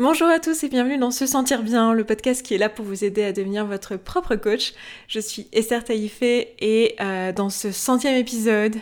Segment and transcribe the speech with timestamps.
[0.00, 2.84] Bonjour à tous et bienvenue dans Se Sentir Bien, le podcast qui est là pour
[2.84, 4.72] vous aider à devenir votre propre coach.
[5.08, 8.76] Je suis Esther Taïfé et euh, dans ce centième épisode,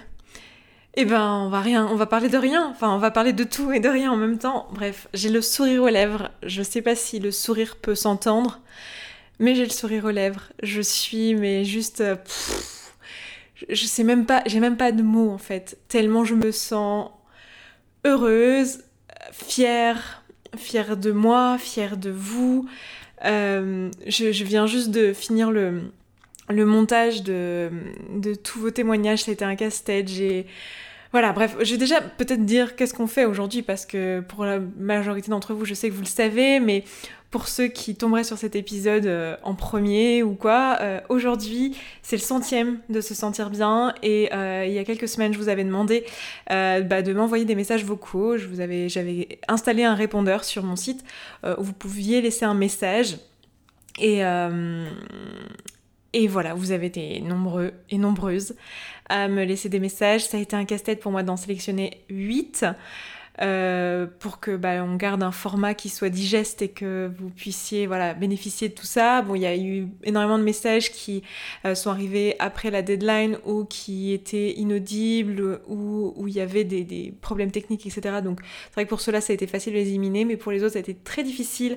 [0.92, 3.44] eh ben on va rien, on va parler de rien, enfin on va parler de
[3.44, 4.68] tout et de rien en même temps.
[4.72, 8.60] Bref, j'ai le sourire aux lèvres, je sais pas si le sourire peut s'entendre,
[9.38, 10.52] mais j'ai le sourire aux lèvres.
[10.62, 12.02] Je suis mais juste...
[12.02, 12.16] Euh,
[13.70, 17.08] je sais même pas, j'ai même pas de mots en fait, tellement je me sens
[18.04, 18.80] heureuse,
[19.32, 20.22] fière,
[20.56, 22.68] fière de moi, fière de vous.
[23.24, 25.82] Euh, je, viens juste de finir le,
[26.50, 27.70] montage de,
[28.42, 29.24] tous vos témoignages.
[29.24, 30.08] C'était un casse-tête.
[30.08, 30.46] J'ai
[31.12, 34.58] voilà, bref, je vais déjà peut-être dire qu'est-ce qu'on fait aujourd'hui parce que pour la
[34.58, 36.84] majorité d'entre vous, je sais que vous le savez, mais
[37.30, 42.16] pour ceux qui tomberaient sur cet épisode euh, en premier ou quoi, euh, aujourd'hui c'est
[42.16, 45.48] le centième de se sentir bien et euh, il y a quelques semaines je vous
[45.48, 46.04] avais demandé
[46.48, 48.36] bah, de m'envoyer des messages vocaux.
[48.36, 51.04] Je vous avais, j'avais installé un répondeur sur mon site
[51.44, 53.18] où vous pouviez laisser un message
[53.98, 54.22] et
[56.12, 58.54] et voilà, vous avez été nombreux et nombreuses
[59.08, 60.24] à me laisser des messages.
[60.24, 62.64] Ça a été un casse-tête pour moi d'en sélectionner 8
[63.42, 67.86] euh, pour que bah, on garde un format qui soit digeste et que vous puissiez
[67.86, 69.22] voilà, bénéficier de tout ça.
[69.22, 71.22] Bon, il y a eu énormément de messages qui
[71.64, 76.64] euh, sont arrivés après la deadline ou qui étaient inaudibles ou où il y avait
[76.64, 78.16] des, des problèmes techniques, etc.
[78.22, 80.52] Donc c'est vrai que pour cela ça a été facile de les éliminer, mais pour
[80.52, 81.76] les autres ça a été très difficile.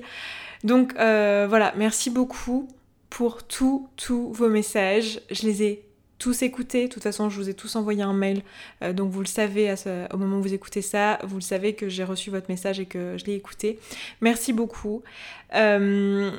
[0.64, 2.68] Donc euh, voilà, merci beaucoup
[3.08, 5.20] pour tous, tous vos messages.
[5.30, 5.89] Je les ai
[6.20, 6.86] tous écoutés.
[6.86, 8.42] De toute façon, je vous ai tous envoyé un mail.
[8.82, 9.74] Euh, donc vous le savez
[10.12, 11.18] au moment où vous écoutez ça.
[11.24, 13.80] Vous le savez que j'ai reçu votre message et que je l'ai écouté.
[14.20, 15.02] Merci beaucoup.
[15.56, 16.30] Euh,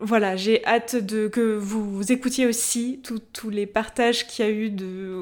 [0.00, 3.00] voilà, j'ai hâte de que vous, écoutiez aussi
[3.32, 4.72] tous les partages qu'il y a eu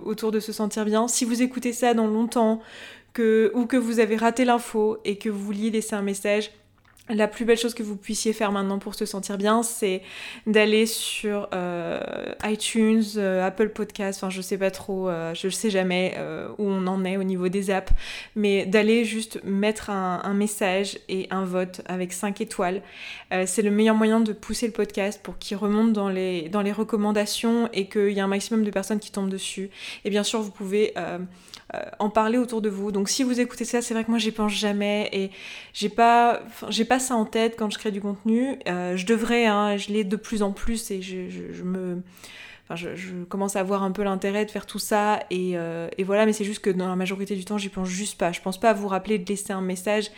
[0.05, 1.09] autour de se sentir bien.
[1.09, 2.63] Si vous écoutez ça dans longtemps
[3.19, 6.51] ou que vous avez raté l'info et que vous vouliez laisser un message,
[7.09, 10.03] la plus belle chose que vous puissiez faire maintenant pour se sentir bien, c'est
[10.47, 12.01] d'aller sur euh,
[12.45, 16.17] iTunes, euh, Apple Podcast, enfin je sais pas trop, euh, je sais jamais
[16.59, 17.93] où on en est au niveau des apps,
[18.35, 22.83] mais d'aller juste mettre un, message et un vote avec 5 étoiles.
[23.47, 27.89] c'est le meilleur moyen de pousser le podcast pour qu'il remonte dans les, recommandations et
[27.89, 29.71] qu'il y ait un maximum de personnes qui tombent dessus.
[30.05, 30.93] Et bien sûr, vous pouvez
[31.75, 32.93] euh, en parler autour de vous.
[32.93, 35.33] Donc si vous écoutez ça, c'est vrai que moi j'y pense jamais et
[35.73, 38.59] j'ai pas, j'ai pas ça en tête quand je crée du contenu.
[38.69, 42.03] Euh, je devrais, hein, je l'ai de plus en plus et je me
[43.29, 46.45] commence à avoir un peu l'intérêt de faire tout ça euh, et, voilà, mais c'est
[46.45, 48.33] juste que dans la majorité du temps, j'y pense juste pas.
[48.33, 50.11] Je pense pas à vous rappeler de laisser un message,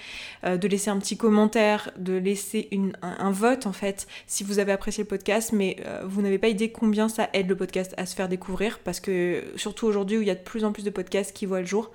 [0.44, 2.70] euh, de laisser un petit commentaire, de laisser
[3.02, 6.70] un, vote en fait, si vous avez apprécié le podcast, mais vous n'avez pas idée
[6.70, 10.28] combien ça aide le podcast à se faire découvrir parce que surtout aujourd'hui où il
[10.28, 11.90] y a de plus en plus de podcasts qui voient le jour.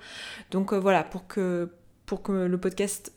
[0.50, 1.68] Donc voilà, pour que
[2.06, 3.12] pour que le podcast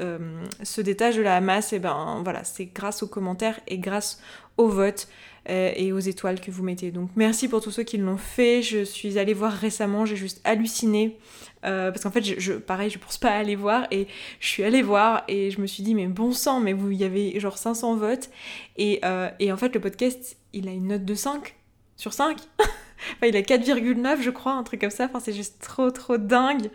[0.64, 4.22] se détache de la masse, et ben voilà, c'est grâce aux commentaires et grâce
[4.58, 5.08] au vote
[5.50, 6.92] euh, et aux étoiles que vous mettez.
[6.92, 8.62] Donc merci pour tous ceux qui l'ont fait.
[8.62, 11.18] Je suis allée voir récemment, j'ai juste halluciné.
[11.64, 14.08] Euh, parce qu'en fait, je, pareil, je pense pas aller voir et
[14.42, 16.98] je suis allée voir et je me suis dit, mais bon sang, mais vous, il
[16.98, 18.30] y avait genre 500 votes
[18.76, 21.56] et, euh, et en fait, le podcast, il a une note de 5
[21.96, 22.38] sur 5.
[22.60, 25.06] enfin, il a 4,9, je crois, un truc comme ça.
[25.06, 26.70] Enfin, c'est juste trop, trop dingue.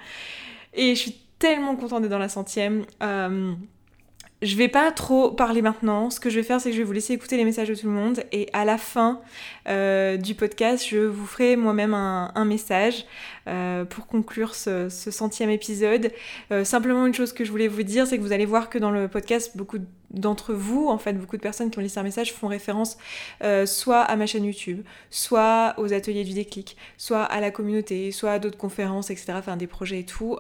[0.73, 2.85] Et je suis tellement contente d'être dans la centième.
[4.43, 6.11] Je vais pas trop parler maintenant.
[6.11, 7.77] Ce que je vais faire, c'est que je vais vous laisser écouter les messages de
[7.77, 9.21] tout le monde et à la fin
[9.69, 13.07] euh, du podcast, je vous ferai moi-même un, message
[13.47, 16.11] euh, pour conclure ce, centième épisode.
[16.51, 18.79] Euh, simplement une chose que je voulais vous dire, c'est que vous allez voir que
[18.79, 19.79] dans le podcast, beaucoup
[20.11, 22.99] d'entre vous, en fait, beaucoup de personnes qui ont laissé un message font référence
[23.65, 28.33] soit à ma chaîne YouTube, soit aux ateliers du déclic, soit à la communauté, soit
[28.33, 29.35] à d'autres conférences, etc.
[29.37, 30.37] Enfin, des projets et tout.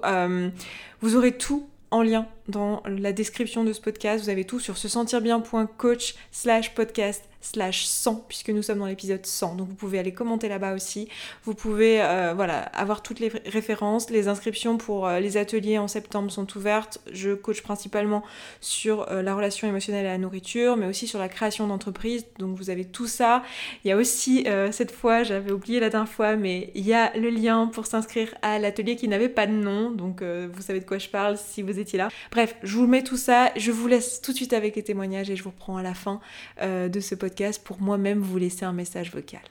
[1.01, 4.25] vous aurez tout en lien dans la description de ce podcast.
[4.25, 8.87] Vous avez tout sur se sentir bien.coach slash podcast slash 100 puisque nous sommes dans
[8.87, 11.09] l'épisode 100 donc vous pouvez aller commenter là-bas aussi.
[11.45, 14.11] Vous pouvez euh, voilà avoir toutes les références.
[14.11, 17.01] Les inscriptions pour euh, les ateliers en septembre sont ouvertes.
[17.13, 18.23] Je coach principalement
[18.61, 22.57] sur euh, la relation émotionnelle à la nourriture mais aussi sur la création d'entreprise donc
[22.57, 23.43] vous avez tout ça.
[23.85, 27.15] Il y a aussi cette fois j'avais oublié la dernière fois mais il y a
[27.17, 29.91] le lien pour s'inscrire à l'atelier qui n'avait pas de nom.
[29.91, 33.05] Donc vous savez de quoi je parle si vous étiez là bref je vous mets
[33.05, 35.77] tout ça je vous laisse tout de suite avec les témoignages et je vous reprends
[35.77, 36.21] à la fin
[36.61, 39.43] de ce podcast pour moi-même vous laisser un message vocal.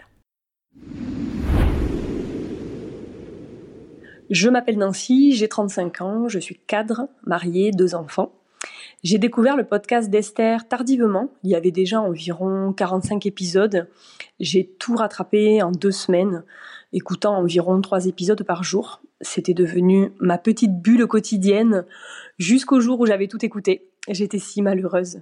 [4.31, 8.31] Je m'appelle Nancy, j'ai 35 ans, je suis cadre, mariée, deux enfants.
[9.04, 13.89] J'ai découvert le podcast d'Esther tardivement, il y avait déjà environ 45 épisodes.
[14.39, 16.45] J'ai tout rattrapé en deux semaines,
[16.94, 19.01] écoutant environ trois épisodes par jour.
[19.21, 21.85] C'était devenu ma petite bulle quotidienne
[22.38, 23.88] jusqu'au jour où j'avais tout écouté.
[24.07, 25.19] J'étais si malheureuse.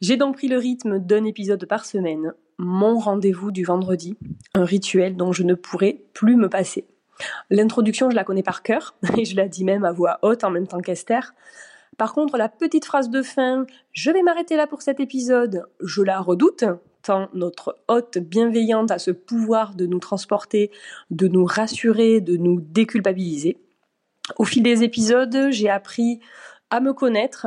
[0.00, 4.16] J'ai donc pris le rythme d'un épisode par semaine, mon rendez-vous du vendredi,
[4.54, 6.86] un rituel dont je ne pourrais plus me passer.
[7.50, 10.50] L'introduction, je la connais par cœur, et je la dis même à voix haute en
[10.50, 11.34] même temps qu'Esther.
[11.96, 16.02] Par contre, la petite phrase de fin, je vais m'arrêter là pour cet épisode, je
[16.02, 16.64] la redoute,
[17.34, 20.70] notre hôte bienveillante a ce pouvoir de nous transporter,
[21.10, 23.58] de nous rassurer, de nous déculpabiliser.
[24.38, 26.20] Au fil des épisodes, j'ai appris
[26.70, 27.46] à me connaître,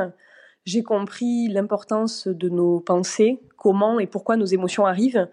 [0.65, 5.27] j'ai compris l'importance de nos pensées, comment et pourquoi nos émotions arrivent,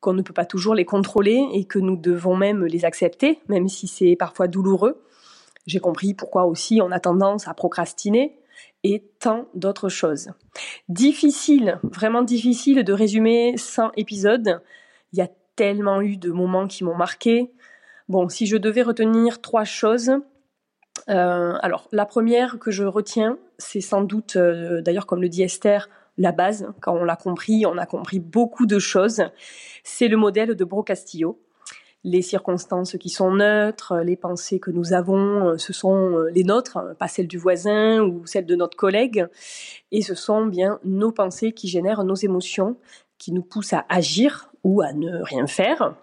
[0.00, 3.68] qu'on ne peut pas toujours les contrôler et que nous devons même les accepter, même
[3.68, 5.02] si c'est parfois douloureux.
[5.66, 8.38] J'ai compris pourquoi aussi on a tendance à procrastiner,
[8.84, 10.30] et tant d'autres choses.
[10.88, 14.60] Difficile, vraiment difficile de résumer 100 épisodes.
[15.12, 17.50] Il y a tellement eu de moments qui m'ont marqué.
[18.08, 20.12] Bon, si je devais retenir trois choses,
[21.08, 25.42] euh, alors la première que je retiens, c'est sans doute, euh, d'ailleurs comme le dit
[25.42, 26.68] Esther, la base.
[26.80, 29.22] Quand on l'a compris, on a compris beaucoup de choses.
[29.84, 31.40] C'est le modèle de Bro Castillo
[32.04, 36.44] les circonstances qui sont neutres, les pensées que nous avons, euh, ce sont euh, les
[36.44, 39.26] nôtres, hein, pas celles du voisin ou celles de notre collègue,
[39.90, 42.76] et ce sont bien nos pensées qui génèrent nos émotions,
[43.18, 45.94] qui nous poussent à agir ou à ne rien faire.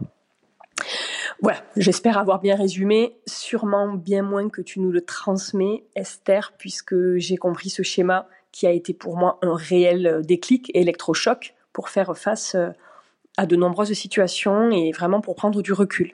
[1.41, 6.95] Voilà, j'espère avoir bien résumé, sûrement bien moins que tu nous le transmets, Esther, puisque
[7.17, 12.17] j'ai compris ce schéma qui a été pour moi un réel déclic électrochoc pour faire
[12.17, 12.69] face euh,
[13.37, 16.11] à de nombreuses situations et vraiment pour prendre du recul.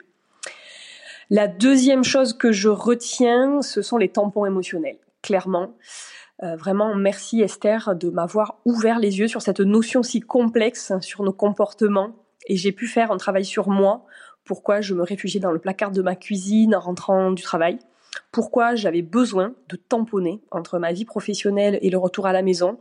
[1.30, 4.98] La deuxième chose que je retiens, ce sont les tampons émotionnels.
[5.22, 5.74] Clairement,
[6.42, 11.22] euh, vraiment merci Esther de m'avoir ouvert les yeux sur cette notion si complexe sur
[11.22, 12.16] nos comportements
[12.48, 14.04] et j'ai pu faire un travail sur moi.
[14.44, 17.78] Pourquoi je me réfugiais dans le placard de ma cuisine en rentrant du travail
[18.32, 22.78] Pourquoi j'avais besoin de tamponner entre ma vie professionnelle et le retour à la maison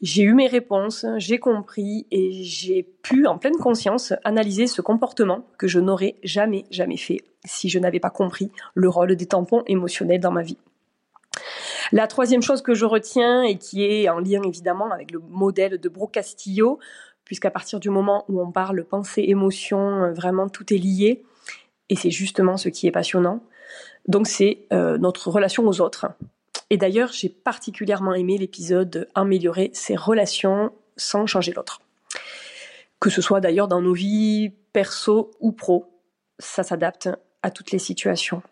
[0.00, 5.44] j'ai eu mes réponses, j'ai compris et j'ai pu, en pleine conscience, analyser ce comportement
[5.58, 9.62] que je n'aurais jamais, jamais fait si je n'avais pas compris le rôle des tampons
[9.66, 10.58] émotionnels dans ma vie.
[11.90, 15.78] La troisième chose que je retiens et qui est en lien évidemment avec le modèle
[15.78, 16.78] de Bro Castillo,
[17.24, 21.24] puisqu'à partir du moment où on parle pensée, émotion, vraiment tout est lié,
[21.88, 23.40] et c'est justement ce qui est passionnant.
[24.06, 26.06] Donc c'est euh, notre relation aux autres.
[26.70, 31.80] Et d'ailleurs, j'ai particulièrement aimé l'épisode Améliorer ses relations sans changer l'autre.
[33.00, 35.86] Que ce soit d'ailleurs dans nos vies perso ou pro,
[36.38, 37.08] ça s'adapte
[37.42, 38.42] à toutes les situations.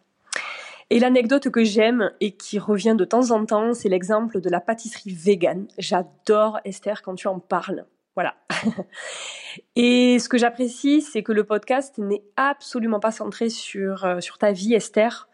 [0.88, 4.60] Et l'anecdote que j'aime et qui revient de temps en temps, c'est l'exemple de la
[4.60, 5.66] pâtisserie vegan.
[5.78, 7.86] J'adore Esther quand tu en parles.
[8.14, 8.36] Voilà.
[9.76, 14.38] et ce que j'apprécie, c'est que le podcast n'est absolument pas centré sur, euh, sur
[14.38, 15.28] ta vie, Esther,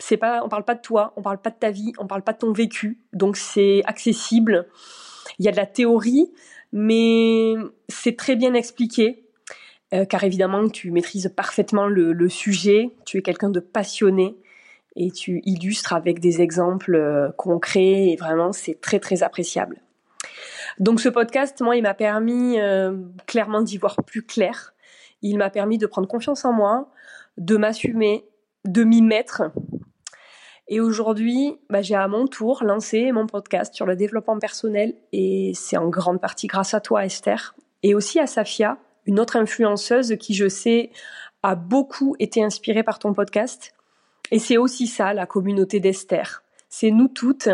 [0.00, 2.22] c'est pas, on parle pas de toi, on parle pas de ta vie, on parle
[2.22, 4.66] pas de ton vécu, donc c'est accessible.
[5.38, 6.32] Il y a de la théorie,
[6.72, 7.54] mais
[7.88, 9.24] c'est très bien expliqué,
[9.92, 14.36] euh, car évidemment tu maîtrises parfaitement le, sujet, tu es quelqu'un de passionné
[14.96, 19.80] et tu illustres avec des exemples euh, concrets et vraiment c'est très très appréciable.
[20.78, 22.96] Donc ce podcast, moi, il m'a permis euh,
[23.26, 24.72] clairement d'y voir plus clair.
[25.20, 26.90] Il m'a permis de prendre confiance en moi,
[27.36, 28.24] de m'assumer,
[28.64, 29.52] de m'y mettre
[30.72, 35.50] et aujourd'hui, bah, j'ai à mon tour lancé mon podcast sur le développement personnel et
[35.56, 40.14] c'est en grande partie grâce à toi, Esther, et aussi à Safia, une autre influenceuse
[40.20, 40.92] qui, je sais,
[41.42, 43.74] a beaucoup été inspirée par ton podcast.
[44.30, 46.44] Et c'est aussi ça, la communauté d'Esther.
[46.68, 47.48] C'est nous toutes,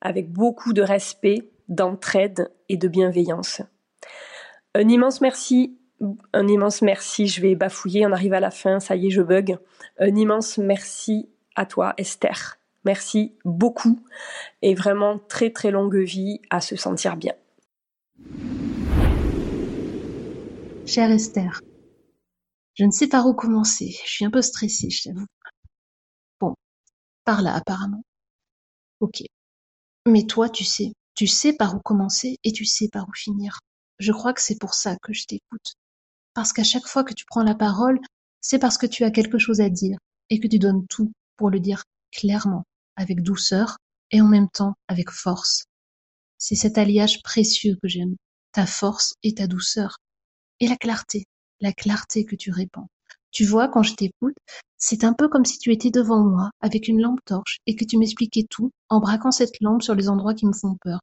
[0.00, 3.60] avec beaucoup de respect, d'entraide et de bienveillance.
[4.74, 5.76] Un immense merci,
[6.32, 9.20] un immense merci, je vais bafouiller, on arrive à la fin, ça y est, je
[9.20, 9.58] bug.
[9.98, 12.56] Un immense merci à toi, Esther.
[12.84, 14.00] Merci beaucoup
[14.62, 17.34] et vraiment très très longue vie à se sentir bien.
[20.86, 21.60] Chère Esther,
[22.74, 23.90] je ne sais par où commencer.
[24.04, 25.26] Je suis un peu stressée, je t'avoue.
[26.40, 26.54] Bon,
[27.24, 28.02] par là apparemment.
[29.00, 29.22] Ok.
[30.06, 33.60] Mais toi, tu sais, tu sais par où commencer et tu sais par où finir.
[33.98, 35.74] Je crois que c'est pour ça que je t'écoute.
[36.32, 38.00] Parce qu'à chaque fois que tu prends la parole,
[38.40, 39.98] c'est parce que tu as quelque chose à dire
[40.30, 42.64] et que tu donnes tout pour le dire clairement,
[42.96, 43.78] avec douceur
[44.10, 45.64] et en même temps avec force.
[46.36, 48.16] C'est cet alliage précieux que j'aime,
[48.52, 49.96] ta force et ta douceur.
[50.60, 51.24] Et la clarté,
[51.60, 52.88] la clarté que tu répands.
[53.30, 54.36] Tu vois, quand je t'écoute,
[54.76, 57.86] c'est un peu comme si tu étais devant moi avec une lampe torche et que
[57.86, 61.00] tu m'expliquais tout en braquant cette lampe sur les endroits qui me font peur.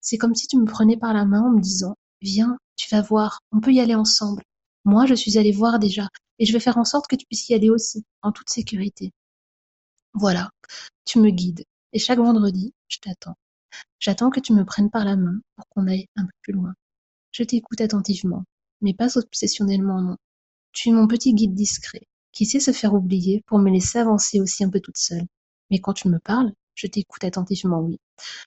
[0.00, 3.02] C'est comme si tu me prenais par la main en me disant Viens, tu vas
[3.02, 4.42] voir, on peut y aller ensemble.
[4.84, 6.08] Moi, je suis allée voir déjà,
[6.40, 9.12] et je vais faire en sorte que tu puisses y aller aussi, en toute sécurité.
[10.18, 10.48] Voilà,
[11.04, 11.64] tu me guides.
[11.92, 13.34] Et chaque vendredi, je t'attends.
[13.98, 16.72] J'attends que tu me prennes par la main pour qu'on aille un peu plus loin.
[17.32, 18.44] Je t'écoute attentivement,
[18.80, 20.16] mais pas obsessionnellement non.
[20.72, 22.00] Tu es mon petit guide discret,
[22.32, 25.26] qui sait se faire oublier pour me laisser avancer aussi un peu toute seule.
[25.70, 27.98] Mais quand tu me parles, je t'écoute attentivement, oui.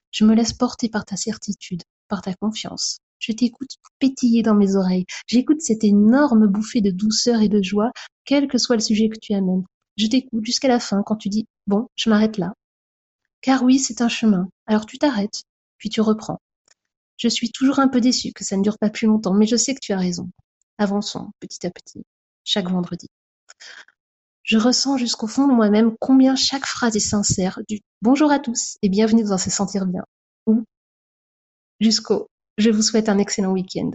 [0.09, 2.97] Je me laisse porter par ta certitude, par ta confiance.
[3.19, 5.05] Je t'écoute pétiller dans mes oreilles.
[5.27, 7.91] J'écoute cette énorme bouffée de douceur et de joie,
[8.25, 9.65] quel que soit le sujet que tu amènes.
[9.99, 12.55] Je t'écoute jusqu'à la fin quand tu dis Bon, je m'arrête là.
[13.41, 14.49] Car oui, c'est un chemin.
[14.65, 15.43] Alors tu t'arrêtes,
[15.77, 16.39] puis tu reprends.
[17.17, 19.55] Je suis toujours un peu déçue que ça ne dure pas plus longtemps, mais je
[19.55, 20.31] sais que tu as raison.
[20.79, 22.01] Avançons petit à petit,
[22.43, 23.05] chaque vendredi.
[24.41, 28.77] Je ressens jusqu'au fond de moi-même combien chaque phrase est sincère, du bonjour à tous
[28.81, 30.05] et bienvenue dans Se sentir bien,
[30.47, 30.63] ou
[31.79, 33.91] jusqu'au je vous souhaite un excellent week-end.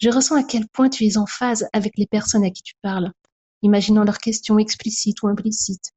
[0.00, 2.72] Je ressens à quel point tu es en phase avec les personnes à qui tu
[2.80, 3.12] parles,
[3.60, 5.93] imaginant leurs questions explicites ou implicites.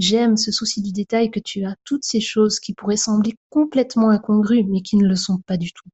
[0.00, 4.08] J'aime ce souci du détail que tu as, toutes ces choses qui pourraient sembler complètement
[4.08, 5.90] incongrues, mais qui ne le sont pas du tout.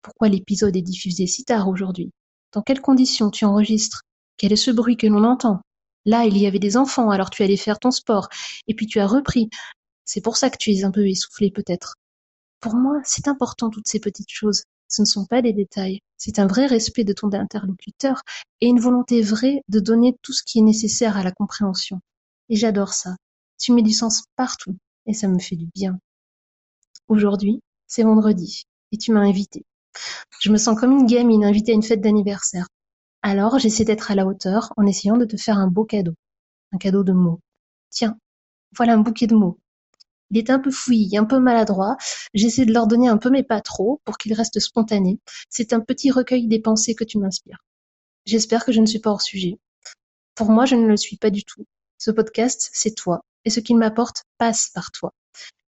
[0.00, 2.12] Pourquoi l'épisode est diffusé si tard aujourd'hui?
[2.54, 4.04] Dans quelles conditions tu enregistres?
[4.38, 5.60] Quel est ce bruit que l'on entend?
[6.06, 8.30] Là, il y avait des enfants, alors tu allais faire ton sport,
[8.68, 9.50] et puis tu as repris.
[10.06, 11.96] C'est pour ça que tu es un peu essoufflé peut-être.
[12.60, 14.62] Pour moi, c'est important toutes ces petites choses.
[14.88, 16.00] Ce ne sont pas des détails.
[16.16, 18.22] C'est un vrai respect de ton interlocuteur
[18.62, 22.00] et une volonté vraie de donner tout ce qui est nécessaire à la compréhension.
[22.48, 23.14] Et j'adore ça.
[23.62, 24.76] Tu mets du sens partout
[25.06, 26.00] et ça me fait du bien.
[27.06, 29.64] Aujourd'hui, c'est vendredi et tu m'as invité.
[30.40, 32.66] Je me sens comme une gamine invitée à une fête d'anniversaire.
[33.22, 36.14] Alors j'essaie d'être à la hauteur en essayant de te faire un beau cadeau.
[36.72, 37.38] Un cadeau de mots.
[37.88, 38.18] Tiens,
[38.76, 39.60] voilà un bouquet de mots.
[40.30, 41.96] Il est un peu fouillis, un peu maladroit.
[42.34, 45.20] J'essaie de leur donner un peu mais pas trop pour qu'ils restent spontanés.
[45.50, 47.64] C'est un petit recueil des pensées que tu m'inspires.
[48.26, 49.60] J'espère que je ne suis pas hors sujet.
[50.34, 51.64] Pour moi, je ne le suis pas du tout.
[51.96, 55.12] Ce podcast, c'est toi, et ce qu'il m'apporte passe par toi.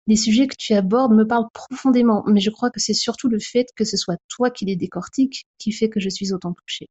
[0.07, 3.39] Les sujets que tu abordes me parlent profondément, mais je crois que c'est surtout le
[3.39, 6.89] fait que ce soit toi qui les décortique qui fait que je suis autant touchée.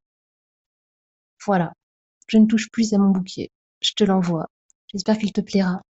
[1.46, 1.72] Voilà,
[2.26, 3.50] je ne touche plus à mon bouquet.
[3.82, 4.46] Je te l'envoie.
[4.92, 5.80] J'espère qu'il te plaira.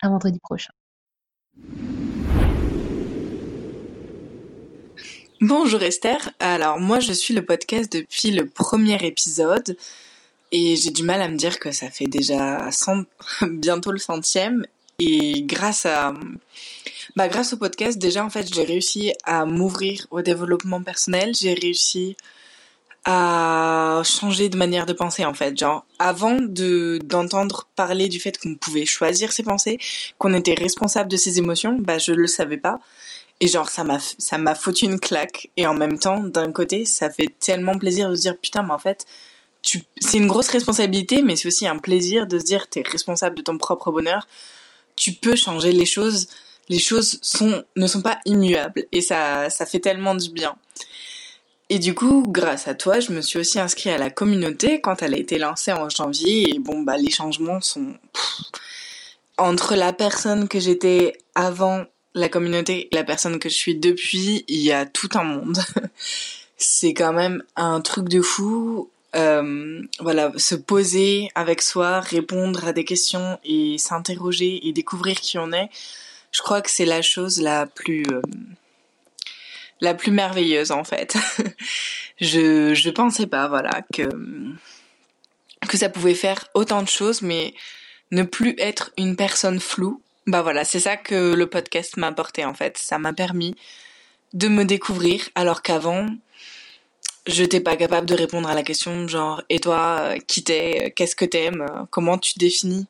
[0.00, 0.72] À vendredi prochain.
[5.40, 6.30] Bonjour Esther.
[6.40, 9.76] Alors moi je suis le podcast depuis le premier épisode
[10.52, 12.68] et j'ai du mal à me dire que ça fait déjà
[13.42, 14.66] bientôt le centième
[14.98, 16.14] et grâce à
[17.16, 21.54] bah grâce au podcast déjà en fait j'ai réussi à m'ouvrir au développement personnel, j'ai
[21.54, 22.16] réussi
[23.04, 25.58] à changer de manière de penser en fait.
[25.58, 29.78] Genre avant de d'entendre parler du fait qu'on pouvait choisir ses pensées,
[30.18, 32.80] qu'on était responsable de ses émotions, bah je le savais pas.
[33.40, 36.84] Et genre ça m'a ça m'a foutu une claque et en même temps d'un côté
[36.84, 39.06] ça fait tellement plaisir de se dire putain mais en fait
[39.62, 43.42] c'est une grosse responsabilité mais c'est aussi un plaisir de se dire t'es responsable de
[43.42, 44.26] ton propre bonheur.
[44.96, 46.28] Tu peux changer les choses,
[46.68, 47.20] les choses
[47.76, 50.56] ne sont pas immuables et ça ça fait tellement du bien.
[51.70, 55.02] Et du coup, grâce à toi, je me suis aussi inscrite à la communauté quand
[55.02, 56.54] elle a été lancée en janvier.
[56.54, 57.94] Et bon, bah, les changements sont
[59.36, 61.84] entre la personne que j'étais avant
[62.14, 65.58] la communauté et la personne que je suis depuis, il y a tout un monde.
[66.56, 68.90] C'est quand même un truc de fou.
[69.16, 75.38] Euh, voilà, se poser avec soi, répondre à des questions et s'interroger et découvrir qui
[75.38, 75.70] on est.
[76.30, 78.20] Je crois que c'est la chose la plus euh,
[79.80, 81.16] la plus merveilleuse en fait.
[82.20, 84.08] je je pensais pas voilà que
[85.68, 87.54] que ça pouvait faire autant de choses mais
[88.10, 90.02] ne plus être une personne floue.
[90.26, 93.56] Bah voilà, c'est ça que le podcast m'a apporté en fait, ça m'a permis
[94.34, 96.06] de me découvrir alors qu'avant
[97.28, 101.14] je n'étais pas capable de répondre à la question genre et toi qui t'es qu'est-ce
[101.14, 102.86] que t'aimes comment tu définis?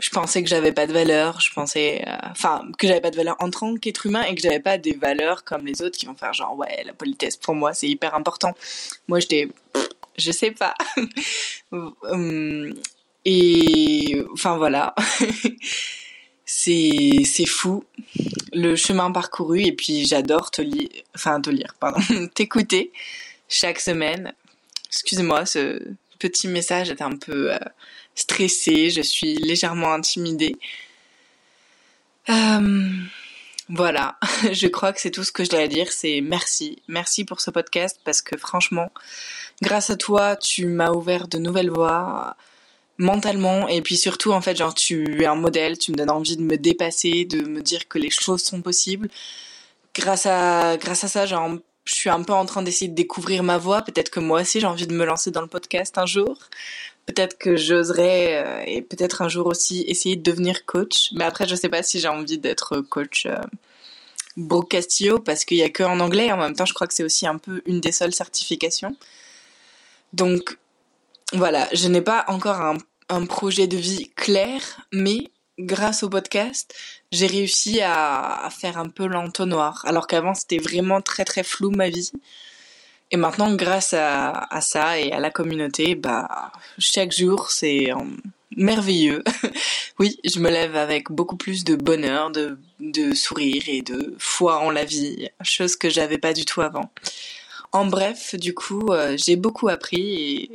[0.00, 3.16] Je pensais que j'avais pas de valeur, je pensais, euh, enfin, que j'avais pas de
[3.16, 6.06] valeur en tant qu'être humain et que j'avais pas des valeurs comme les autres qui
[6.06, 8.54] vont faire genre, ouais, la politesse pour moi c'est hyper important.
[9.06, 9.48] Moi j'étais,
[10.18, 10.74] je sais pas.
[11.72, 12.72] Hum,
[13.24, 14.94] et, enfin voilà.
[16.44, 17.84] c'est, c'est fou
[18.52, 22.00] le chemin parcouru et puis j'adore te lire, enfin te lire, pardon,
[22.34, 22.92] t'écouter
[23.48, 24.32] chaque semaine.
[24.88, 25.80] Excusez-moi, ce
[26.18, 27.58] petit message est un peu euh,
[28.14, 30.56] stressée, je suis légèrement intimidée.
[32.28, 32.88] Euh,
[33.68, 34.18] voilà,
[34.52, 36.82] je crois que c'est tout ce que je dois dire, c'est merci.
[36.88, 38.90] Merci pour ce podcast parce que franchement,
[39.62, 42.36] grâce à toi, tu m'as ouvert de nouvelles voies
[42.98, 46.36] mentalement et puis surtout en fait genre tu es un modèle, tu me donnes envie
[46.36, 49.08] de me dépasser, de me dire que les choses sont possibles.
[49.94, 51.50] Grâce à grâce à ça, genre
[51.84, 54.60] je suis un peu en train d'essayer de découvrir ma voix, peut-être que moi aussi
[54.60, 56.38] j'ai envie de me lancer dans le podcast un jour
[57.06, 61.10] peut-être que j'oserais et peut-être un jour aussi essayer de devenir coach.
[61.12, 63.26] Mais après, je sais pas si j'ai envie d'être coach
[64.36, 66.32] broadcastio parce qu'il y a que en anglais.
[66.32, 68.96] En même temps, je crois que c'est aussi un peu une des seules certifications.
[70.12, 70.58] Donc
[71.32, 72.76] voilà, je n'ai pas encore
[73.08, 74.60] un projet de vie clair,
[74.92, 76.74] mais grâce au podcast,
[77.12, 79.82] j'ai réussi à, faire un peu l'entonnoir.
[79.86, 82.10] Alors qu'avant, c'était vraiment très très flou ma vie.
[83.10, 87.96] Et maintenant, grâce à, ça et à la communauté, bah, chaque jour, c'est euh,
[88.56, 89.22] merveilleux.
[89.98, 92.58] oui, je me lève avec beaucoup plus de bonheur, de,
[93.14, 96.90] sourire et de foi en la vie, chose que j'avais pas du tout avant.
[97.72, 100.50] En bref, du coup, euh, j'ai beaucoup appris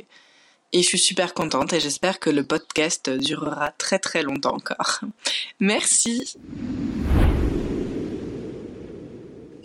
[0.72, 5.00] et je suis super contente et j'espère que le podcast durera très très longtemps encore.
[5.60, 6.36] Merci.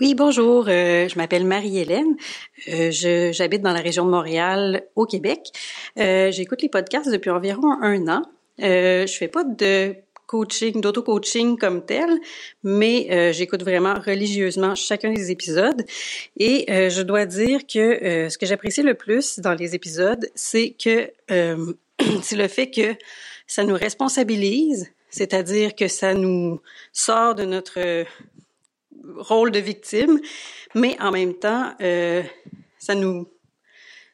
[0.02, 0.66] Oui, bonjour.
[0.68, 2.18] Euh, je m'appelle Marie-Hélène.
[2.68, 2.92] Euh,
[3.32, 5.40] J'habite dans la région de Montréal, au Québec.
[5.98, 8.24] Euh, J'écoute les podcasts depuis environ un an.
[8.60, 9.96] Je fais pas de
[10.28, 12.10] coaching, d'auto-coaching comme tel,
[12.64, 15.84] mais euh, j'écoute vraiment religieusement chacun des épisodes.
[16.38, 20.30] Et euh, je dois dire que euh, ce que j'apprécie le plus dans les épisodes,
[20.36, 21.12] c'est que
[22.22, 22.96] c'est le fait que
[23.48, 26.60] ça nous responsabilise, c'est-à-dire que ça nous
[26.92, 28.06] sort de notre
[29.18, 30.20] rôle de victime,
[30.74, 31.74] mais en même temps,
[32.80, 33.28] ça nous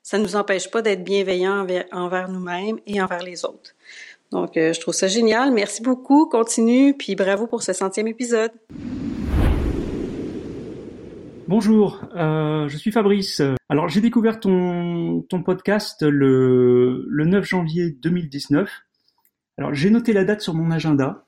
[0.04, 3.74] ça nous empêche pas d'être bienveillants envers nous-mêmes et envers les autres.
[4.32, 5.52] Donc, euh, je trouve ça génial.
[5.52, 6.28] Merci beaucoup.
[6.28, 6.96] Continue.
[6.98, 8.52] Puis bravo pour ce centième épisode.
[11.48, 13.42] Bonjour, euh, je suis Fabrice.
[13.68, 18.70] Alors, j'ai découvert ton, ton podcast le, le 9 janvier 2019.
[19.58, 21.26] Alors, j'ai noté la date sur mon agenda,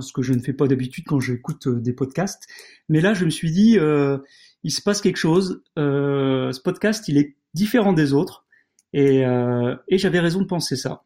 [0.00, 2.46] ce que je ne fais pas d'habitude quand j'écoute euh, des podcasts.
[2.88, 4.18] Mais là, je me suis dit, euh,
[4.64, 5.62] il se passe quelque chose.
[5.78, 8.44] Euh, ce podcast, il est différent des autres.
[8.92, 11.04] Et, euh, et j'avais raison de penser ça.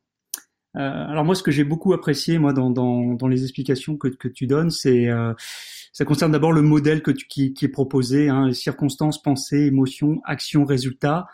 [0.76, 4.09] Euh, alors moi, ce que j'ai beaucoup apprécié moi dans, dans, dans les explications que,
[4.09, 5.33] que tu donnes, c'est euh,
[5.92, 10.21] ça concerne d'abord le modèle que tu, qui, qui est proposé, hein, circonstances, pensées, émotions,
[10.25, 11.26] actions, résultats,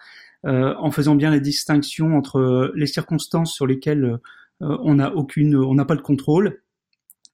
[0.46, 4.18] euh, en faisant bien la distinction entre les circonstances sur lesquelles
[4.62, 6.62] euh, on n'a aucune, on n'a pas le contrôle,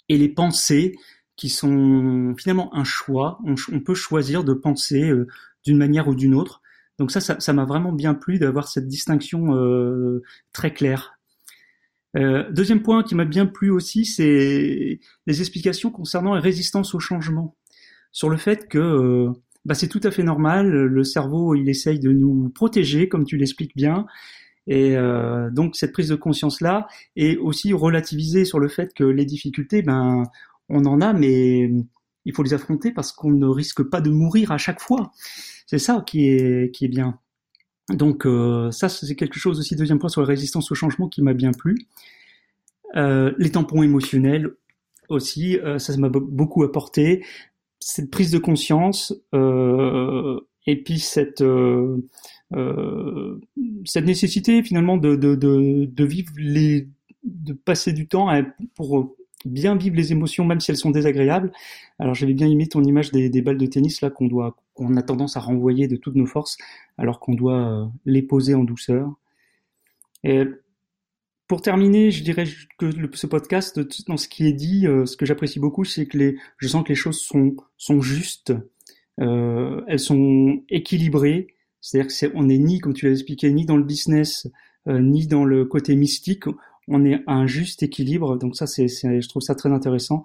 [0.08, 0.94] et les pensées
[1.36, 3.38] qui sont finalement un choix.
[3.44, 5.26] On, on peut choisir de penser euh,
[5.64, 6.62] d'une manière ou d'une autre.
[6.98, 11.17] Donc ça, ça m'a vraiment bien plu d'avoir cette distinction euh, très claire.
[12.16, 17.00] Euh, deuxième point qui m'a bien plu aussi, c'est les explications concernant la résistance au
[17.00, 17.56] changement.
[18.12, 19.30] Sur le fait que euh,
[19.64, 23.36] bah, c'est tout à fait normal, le cerveau il essaye de nous protéger, comme tu
[23.36, 24.06] l'expliques bien,
[24.66, 29.04] et euh, donc cette prise de conscience là est aussi relativisée sur le fait que
[29.04, 30.24] les difficultés, ben
[30.68, 31.70] on en a, mais
[32.24, 35.12] il faut les affronter parce qu'on ne risque pas de mourir à chaque fois.
[35.66, 37.18] C'est ça qui est qui est bien.
[37.90, 41.22] Donc euh, ça, c'est quelque chose aussi, deuxième point sur la résistance au changement qui
[41.22, 41.78] m'a bien plu.
[42.96, 44.54] Euh, les tampons émotionnels
[45.08, 47.24] aussi, euh, ça m'a beaucoup apporté.
[47.80, 51.96] Cette prise de conscience euh, et puis cette euh,
[53.84, 56.88] cette nécessité finalement de, de, de, de, vivre les
[57.24, 58.28] de passer du temps
[58.74, 61.52] pour bien vivre les émotions même si elles sont désagréables.
[61.98, 64.96] Alors j'avais bien aimé ton image des, des balles de tennis là qu'on doit qu'on
[64.96, 66.56] a tendance à renvoyer de toutes nos forces
[66.96, 69.12] alors qu'on doit euh, les poser en douceur.
[70.22, 70.44] Et
[71.48, 72.44] pour terminer, je dirais
[72.78, 76.06] que le, ce podcast, dans ce qui est dit, euh, ce que j'apprécie beaucoup, c'est
[76.06, 78.52] que les, je sens que les choses sont, justes,
[79.20, 81.48] euh, elles sont équilibrées,
[81.80, 84.48] c'est-à-dire que c'est, on n'est ni, comme tu l'as expliqué, ni dans le business,
[84.86, 86.44] ni dans le côté mystique,
[86.86, 90.24] on est à un juste équilibre, donc ça, c'est, je trouve ça très intéressant.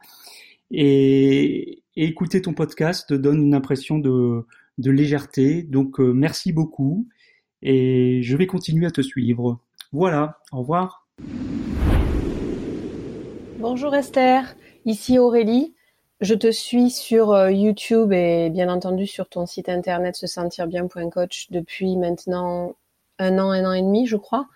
[0.74, 4.48] Et, écouter ton podcast te donne une impression de,
[4.80, 5.62] de légèreté.
[5.62, 7.08] Donc euh, merci beaucoup
[7.62, 9.60] et je vais continuer à te suivre.
[9.92, 11.08] Voilà, au revoir.
[13.60, 14.56] Bonjour Esther,
[14.86, 15.76] ici Aurélie.
[16.20, 20.66] Je te suis sur euh, YouTube et bien entendu sur ton site internet se sentir
[20.68, 22.76] bien.coach depuis maintenant
[23.20, 24.48] un an, un an et demi, je crois.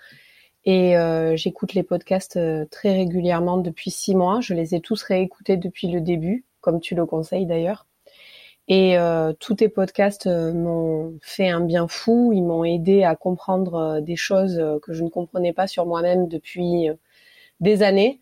[0.67, 4.41] Et euh, j'écoute les podcasts euh, très régulièrement depuis six mois.
[4.41, 7.87] Je les ai tous réécoutés depuis le début, comme tu le conseilles d'ailleurs.
[8.67, 13.15] Et euh, tous tes podcasts euh, m'ont fait un bien fou, ils m'ont aidé à
[13.15, 16.89] comprendre euh, des choses euh, que je ne comprenais pas sur moi-même depuis
[17.61, 18.19] des années.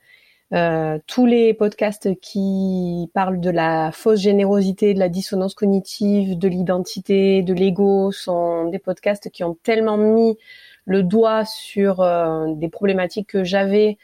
[1.08, 7.42] tous les podcasts qui parlent de la fausse générosité, de la dissonance cognitive, de l'identité,
[7.42, 10.38] de l'ego sont des podcasts qui ont tellement mis
[10.86, 12.06] le doigt sur
[12.48, 13.98] des problématiques que j'avais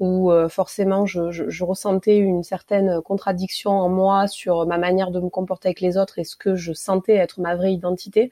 [0.00, 5.10] où euh, forcément je, je, je, ressentais une certaine contradiction en moi sur ma manière
[5.12, 8.30] de me comporter avec les autres et ce que je sentais être ma vraie identité.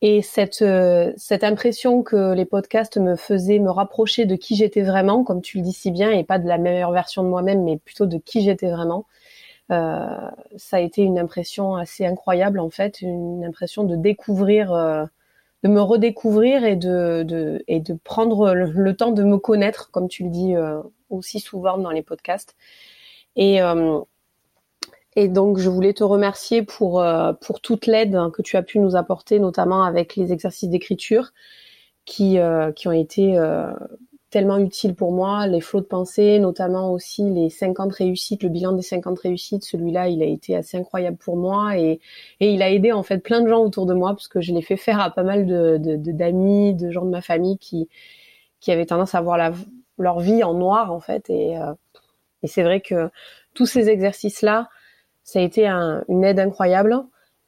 [0.00, 0.64] et cette
[1.16, 5.58] cette impression que les podcasts me faisaient me rapprocher de qui j'étais vraiment, comme tu
[5.58, 8.18] le dis si bien, et pas de la meilleure version de moi-même, mais plutôt de
[8.18, 9.06] qui j'étais vraiment.
[9.70, 15.06] Euh, ça a été une impression assez incroyable en fait, une impression de découvrir, euh,
[15.64, 20.54] de me redécouvrir et de, prendre le, temps de me connaître, comme tu le dis
[20.54, 22.54] euh, aussi souvent dans les podcasts.
[23.36, 23.60] Et
[25.16, 27.04] et donc, je voulais te remercier pour,
[27.40, 31.32] pour toute l'aide que tu as pu nous apporter, notamment avec les exercices d'écriture
[32.04, 33.38] qui ont été
[34.34, 38.72] tellement utile pour moi, les flots de pensée, notamment aussi les 50 réussites, le bilan
[38.72, 42.00] des 50 réussites, celui-là, il a été assez incroyable pour moi et,
[42.40, 44.52] et il a aidé en fait plein de gens autour de moi parce que je
[44.52, 47.88] l'ai fait faire à pas mal d'amis, de, gens de ma famille qui,
[48.58, 49.52] qui avaient tendance à voir
[49.98, 51.72] leur vie en noir en fait et, euh,
[52.42, 53.10] et c'est vrai que
[53.54, 54.68] tous ces exercices-là,
[55.22, 57.04] ça a été une aide incroyable.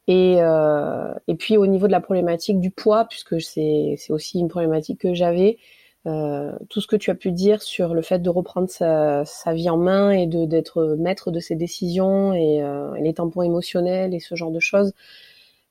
[0.06, 4.46] Et, euh, et puis au niveau de la problématique du poids, puisque c'est aussi une
[4.46, 5.58] problématique que j'avais,
[6.06, 9.68] euh, tout ce que tu as pu dire sur le fait de reprendre sa, vie
[9.68, 14.20] en main et de d'être maître de ses décisions et, euh, les tampons émotionnels et
[14.20, 14.92] ce genre de choses,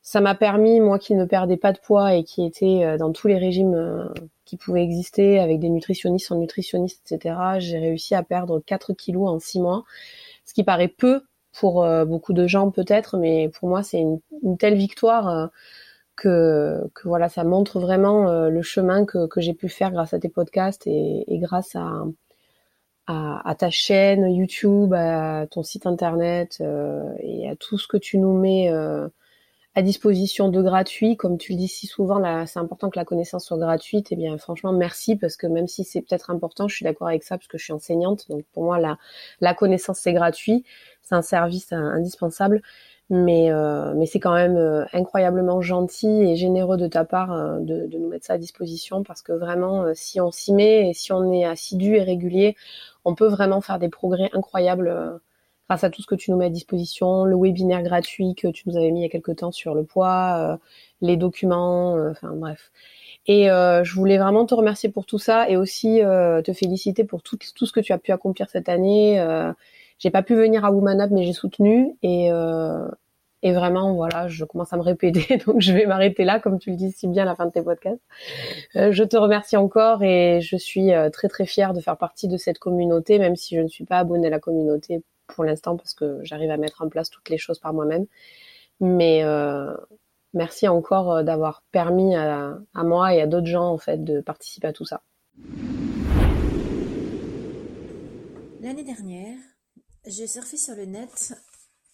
[0.02, 3.14] ça m'a permis, moi qui ne perdais pas de poids et qui était euh, dans
[3.14, 4.10] tous les régimes
[4.44, 9.30] qui pouvaient exister avec des nutritionnistes, sans nutritionnistes, etc., j'ai réussi à perdre 4 kilos
[9.30, 9.86] en 6 mois,
[10.46, 11.22] ce qui paraît peu
[11.54, 15.50] pour beaucoup de gens peut-être, mais pour moi c'est une, une, telle victoire
[16.16, 20.14] que, que voilà, ça montre vraiment euh, le chemin que, que j'ai pu faire grâce
[20.14, 22.06] à tes podcasts et, et grâce à,
[23.08, 27.98] à, à, ta chaîne YouTube, à ton site internet euh, et à tout ce que
[27.98, 29.08] tu nous mets euh,
[29.76, 31.18] à disposition de gratuit.
[31.18, 34.12] Comme tu le dis si souvent, c'est important que la connaissance soit gratuite.
[34.12, 37.10] Et eh bien, franchement, merci parce que même si c'est peut-être important, je suis d'accord
[37.10, 38.30] avec ça parce que je suis enseignante.
[38.30, 38.98] Donc pour moi, la,
[39.42, 40.64] la connaissance c'est gratuit,
[41.02, 42.62] c'est un service indispensable
[43.10, 47.60] mais euh, mais c'est quand même euh, incroyablement gentil et généreux de ta part euh,
[47.60, 50.94] de, de, nous mettre ça à disposition parce que vraiment si on s'y met et
[50.94, 52.56] si on est assidu et régulier
[53.04, 55.20] on peut vraiment faire des progrès incroyables
[55.70, 58.68] grâce à tout ce que tu nous mets à disposition le webinaire gratuit que tu
[58.68, 60.60] nous avais mis il y a quelque temps sur le poids
[61.02, 62.72] les documents enfin bref.
[63.28, 67.38] Et je voulais vraiment te remercier pour tout ça et aussi te féliciter pour tout,
[67.56, 69.20] tout ce que tu as pu accomplir cette année
[69.98, 72.88] j'ai pas pu venir à Woman Up, mais j'ai soutenu et euh,
[73.44, 76.72] et vraiment voilà, je commence à me répéter, donc je vais m'arrêter là, comme tu
[76.72, 78.02] le dis si bien à la fin de tes podcasts.
[78.76, 82.28] Euh, je te remercie encore et je suis euh, très très fière de faire partie
[82.28, 85.78] de cette communauté, même si je ne suis pas abonnée à la communauté pour l'instant
[85.78, 88.06] parce que j'arrive à mettre en place toutes les choses par moi-même.
[88.82, 89.24] Mais
[90.34, 94.68] merci encore d'avoir permis à, à moi et à d'autres gens en fait de participer
[94.68, 95.02] à tout ça.
[98.62, 99.38] L'année dernière,
[100.08, 101.34] j'ai surfé sur le net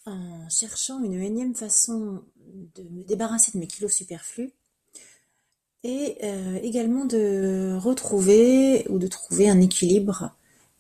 [0.06, 2.24] en cherchant une énième façon
[2.76, 4.52] de me débarrasser de mes kilos superflus
[5.84, 10.32] et euh, également de retrouver ou de trouver un équilibre.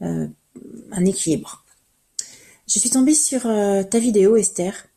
[0.01, 0.27] Euh,
[0.91, 1.63] un équilibre.
[2.67, 4.87] Je suis tombée sur euh, ta vidéo, Esther.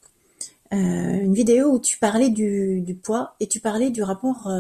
[0.73, 4.51] une vidéo où tu parlais du, du, poids et tu parlais du rapport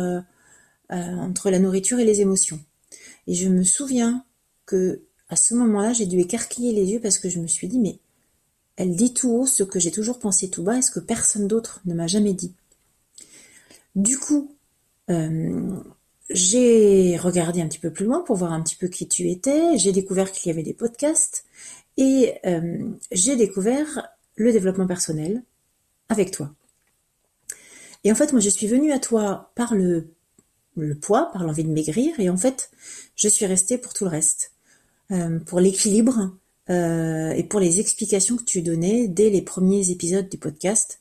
[0.90, 2.60] entre la nourriture et les émotions.
[3.26, 4.24] Et je me souviens
[4.66, 7.78] que à ce moment-là, j'ai dû écarquiller les yeux parce que je me suis dit,
[7.78, 7.98] mais
[8.76, 11.48] elle dit tout haut ce que j'ai toujours pensé tout bas et ce que personne
[11.48, 12.54] d'autre ne m'a jamais dit.
[13.94, 14.54] Du coup,
[15.10, 15.80] euh,
[16.30, 19.78] j'ai regardé un petit peu plus loin pour voir un petit peu qui tu étais.
[19.78, 21.44] J'ai découvert qu'il y avait des podcasts
[21.96, 25.42] et euh, j'ai découvert le développement personnel
[26.08, 26.52] avec toi.
[28.02, 30.08] Et en fait, moi, je suis venue à toi par le,
[30.76, 32.70] le poids, par l'envie de maigrir, et en fait,
[33.16, 34.53] je suis restée pour tout le reste.
[35.12, 36.34] Euh, pour l'équilibre
[36.70, 41.00] euh, et pour les explications que tu donnais dès les premiers épisodes du podcast.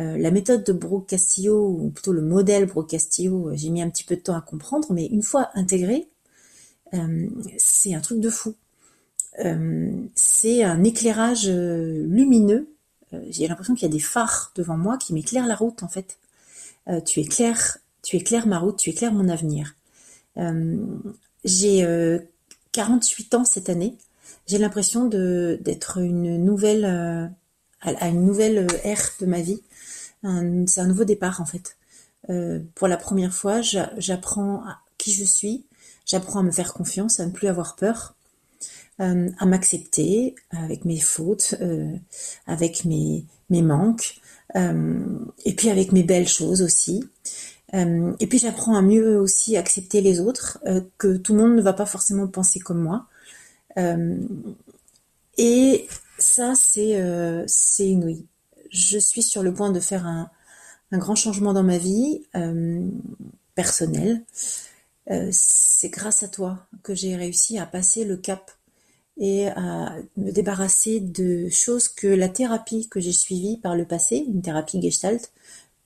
[0.00, 3.88] Euh, la méthode de Brooke Castillo, ou plutôt le modèle Brooke Castillo, j'ai mis un
[3.88, 6.08] petit peu de temps à comprendre, mais une fois intégré,
[7.56, 8.54] c'est un truc de fou.
[10.14, 12.68] c'est un éclairage lumineux.
[13.30, 16.18] j'ai l'impression qu'il y a des phares devant moi qui m'éclairent la route en fait.
[17.06, 19.74] tu éclaires, tu éclaires ma route, tu éclaires mon avenir.
[21.44, 21.82] j'ai
[22.72, 23.96] 48 ans cette année.
[24.46, 27.26] J'ai l'impression de d'être une nouvelle euh,
[27.80, 29.62] à une nouvelle euh, ère de ma vie.
[30.22, 31.76] C'est un nouveau départ en fait.
[32.30, 34.62] Euh, pour la première fois, j'apprends
[34.96, 35.64] qui je suis,
[36.06, 38.14] j'apprends à me faire confiance, à ne plus avoir peur,
[38.98, 41.56] à m'accepter avec mes fautes,
[42.46, 44.20] avec mes, mes manques,
[44.54, 47.02] et puis avec mes belles choses aussi.
[47.74, 51.56] Euh, et puis j'apprends à mieux aussi accepter les autres, euh, que tout le monde
[51.56, 53.06] ne va pas forcément penser comme moi.
[53.78, 54.18] Euh,
[55.38, 56.98] et ça, c'est
[57.78, 58.26] inouï.
[58.70, 60.30] Je suis sur le point de faire un,
[60.92, 62.22] grand changement dans ma vie
[63.54, 64.22] personnelle.
[65.30, 68.50] C'est grâce à toi que j'ai réussi à passer le cap
[69.16, 74.16] et à me débarrasser de choses que la thérapie que j'ai suivie par le passé,
[74.16, 75.32] une thérapie gestalt,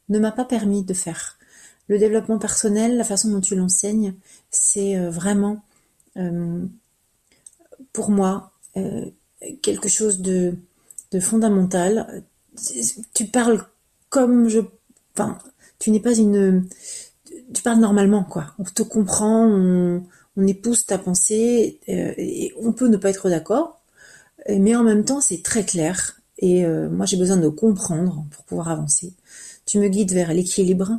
[0.09, 1.36] ne m'a pas permis de faire.
[1.89, 4.15] Le développement personnel, la façon dont tu l'enseignes,
[4.51, 5.63] c'est euh, vraiment
[6.17, 6.65] euh,
[7.93, 8.53] pour moi
[9.63, 10.55] quelque chose de,
[11.19, 12.23] fondamental.
[13.15, 13.65] Tu parles
[14.11, 14.61] comme je...
[15.15, 15.39] Enfin,
[15.79, 16.69] tu n'es pas une
[17.53, 18.55] tu parles normalement, quoi.
[18.59, 20.03] On te comprend, on,
[20.47, 22.13] épouse ta pensée, euh,
[22.61, 23.81] on peut ne pas être d'accord,
[24.49, 26.21] mais en même temps, c'est très clair.
[26.39, 29.13] Et euh, moi, j'ai besoin de comprendre pour pouvoir avancer.
[29.65, 30.93] Tu me guides vers l'équilibre.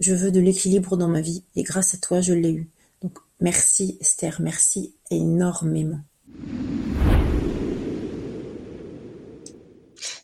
[0.00, 2.70] Je veux de l'équilibre dans ma vie, et grâce à toi, je l'ai eu.
[3.02, 6.00] Donc, merci Esther, merci énormément.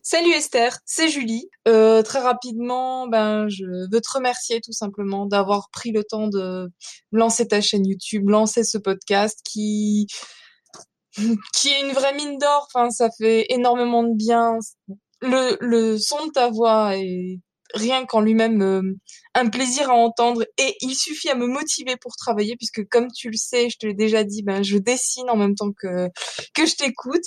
[0.03, 1.51] Salut Esther, c'est Julie.
[1.69, 6.71] Euh, très rapidement, ben je veux te remercier tout simplement d'avoir pris le temps de
[7.13, 10.07] lancer ta chaîne YouTube, lancer ce podcast qui
[11.53, 12.69] qui est une vraie mine d'or.
[12.73, 14.59] Enfin, ça fait énormément de bien.
[15.21, 17.41] Le son de ta voix est
[17.75, 18.83] rien qu'en lui-même euh,
[19.37, 23.29] un plaisir à entendre et il suffit à me motiver pour travailler puisque comme tu
[23.29, 26.09] le sais, je te l'ai déjà dit, ben je dessine en même temps que
[26.55, 27.25] que je t'écoute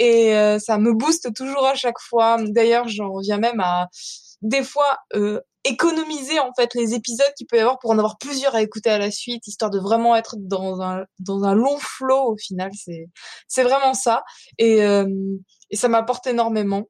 [0.00, 2.36] et euh, ça me booste toujours à chaque fois.
[2.40, 3.88] D'ailleurs, j'en viens même à
[4.42, 8.18] des fois euh, économiser en fait les épisodes qu'il peut y avoir pour en avoir
[8.18, 11.78] plusieurs à écouter à la suite histoire de vraiment être dans un dans un long
[11.78, 13.06] flow au final c'est
[13.46, 14.24] c'est vraiment ça
[14.58, 14.80] et
[15.70, 16.88] et ça m'apporte énormément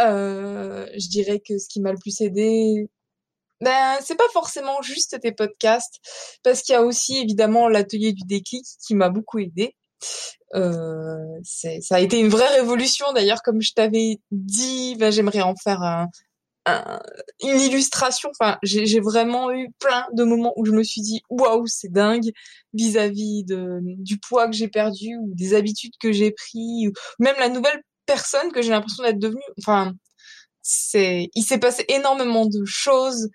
[0.00, 2.88] euh, je dirais que ce qui m'a le plus aidé,
[3.60, 6.00] ben c'est pas forcément juste tes podcasts,
[6.42, 9.76] parce qu'il y a aussi évidemment l'atelier du déclic qui m'a beaucoup aidé.
[10.54, 15.54] Euh, ça a été une vraie révolution d'ailleurs, comme je t'avais dit, ben, j'aimerais en
[15.56, 16.08] faire un,
[17.42, 18.30] une illustration.
[18.30, 22.30] Enfin, j'ai vraiment eu plein de moments où je me suis dit waouh, c'est dingue
[22.72, 27.48] vis-à-vis du poids que j'ai perdu ou des habitudes que j'ai pris, ou même la
[27.48, 29.42] nouvelle personne que j'ai l'impression d'être devenue.
[30.64, 33.28] Il s'est passé énormément de choses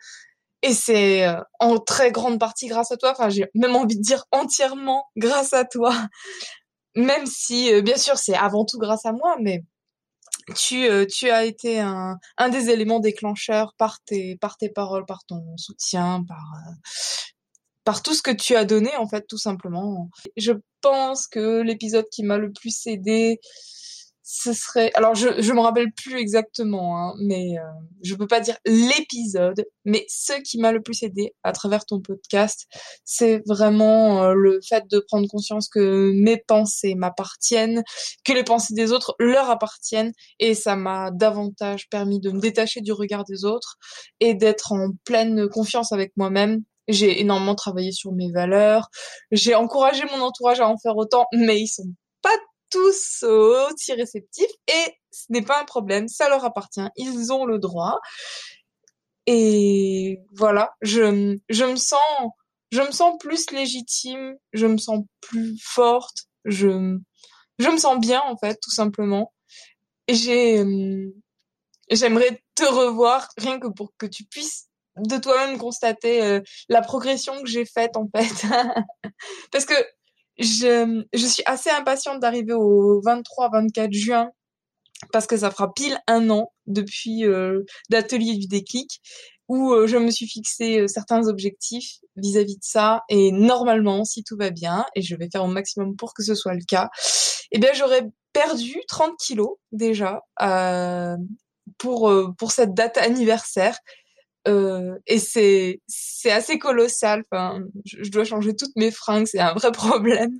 [0.66, 3.12] et c'est euh, en très grande partie grâce à toi.
[3.12, 5.94] Enfin, j'ai même envie de dire entièrement grâce à toi.
[6.96, 9.64] Même si, euh, bien sûr, c'est avant tout grâce à moi, mais
[10.56, 12.18] tu, euh, as été un,
[12.50, 16.44] des éléments déclencheurs par tes, par tes paroles, par ton soutien, par,
[17.84, 20.10] par tout ce que tu as donné, en fait, tout simplement.
[20.38, 23.40] Je pense que l'épisode qui m'a le plus aidé,
[24.28, 27.64] ce serait alors je je me rappelle plus exactement hein, mais euh,
[28.02, 32.02] je peux pas dire l'épisode mais ce qui m'a le plus aidé à travers ton
[32.02, 32.66] podcast
[33.04, 37.84] c'est vraiment euh, le fait de prendre conscience que mes pensées m'appartiennent
[38.24, 42.82] que les pensées des autres leur appartiennent et ça m'a davantage permis de me détacher
[42.82, 43.78] du regard des autres
[44.20, 46.64] et d'être en pleine confiance avec moi-même.
[46.88, 48.90] J'ai énormément travaillé sur mes valeurs
[49.32, 51.86] j'ai encouragé mon entourage à en faire autant mais ils sont
[52.70, 57.60] tous aussi réceptifs et ce n'est pas un problème, ça leur appartient, ils ont le
[57.60, 58.00] droit.
[59.28, 62.00] Et voilà, je, je me sens,
[62.72, 66.98] je me sens plus légitime, je me sens plus forte, je,
[67.60, 69.34] je me sens bien en fait, tout simplement.
[70.08, 70.64] J'ai,
[71.90, 77.42] j'aimerais te revoir rien que pour que tu puisses de toi-même constater euh, la progression
[77.42, 78.48] que j'ai faite en fait.
[79.52, 79.74] Parce que
[80.38, 84.30] je, suis assez impatiente d'arriver au 23-24 juin
[85.12, 89.02] parce que ça fera pile un an depuis euh, l'atelier du déclic
[89.48, 94.24] où euh, je me suis fixé euh, certains objectifs vis-à-vis de ça et normalement si
[94.24, 96.90] tout va bien et je vais faire au maximum pour que ce soit le cas
[97.52, 101.16] eh bien j'aurais perdu 30 kilos déjà euh,
[101.78, 103.78] pour pour cette date anniversaire
[104.48, 107.24] euh, et c'est c'est assez colossal.
[107.32, 110.40] Enfin, je, dois changer toutes mes fringues, c'est un vrai problème.